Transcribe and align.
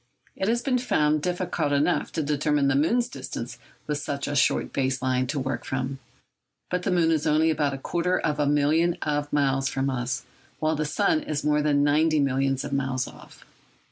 It 0.35 0.47
had 0.47 0.63
been 0.63 0.79
found 0.79 1.21
difficult 1.21 1.71
enough 1.71 2.11
to 2.13 2.23
determine 2.23 2.69
the 2.69 2.75
moon's 2.75 3.07
distance 3.07 3.59
with 3.85 3.99
such 3.99 4.27
a 4.27 4.35
short 4.35 4.73
base 4.73 4.99
line 4.99 5.27
to 5.27 5.39
work 5.39 5.63
from. 5.63 5.99
But 6.71 6.81
the 6.81 6.89
moon 6.89 7.11
is 7.11 7.27
only 7.27 7.51
about 7.51 7.75
a 7.75 7.77
quarter 7.77 8.17
of 8.19 8.39
a 8.39 8.47
million 8.47 8.97
of 9.03 9.31
miles 9.31 9.67
from 9.69 9.91
us, 9.91 10.23
while 10.59 10.75
the 10.75 10.85
sun 10.85 11.21
is 11.21 11.43
more 11.43 11.61
than 11.61 11.83
ninety 11.83 12.19
millions 12.19 12.63
of 12.63 12.73
miles 12.73 13.07
off. 13.07 13.45